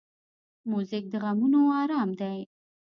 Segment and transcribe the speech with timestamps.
[0.69, 2.37] موزیک د غمونو آرام دی.